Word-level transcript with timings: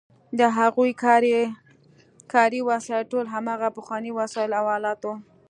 د 0.39 0.41
هغوی 0.57 0.91
کاري 2.33 2.59
وسایل 2.69 3.03
ټول 3.11 3.25
هماغه 3.33 3.67
پخواني 3.77 4.11
وسایل 4.19 4.51
او 4.59 4.65
آلات 4.77 4.99
وو. 5.03 5.13